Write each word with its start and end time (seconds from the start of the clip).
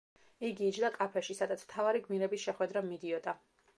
იგი 0.47 0.65
იჯდა 0.69 0.89
კაფეში, 0.95 1.35
სადაც 1.41 1.65
მთავარი 1.67 2.01
გმირების 2.07 2.47
შეხვედრა 2.47 2.85
მიდიოდა. 2.89 3.37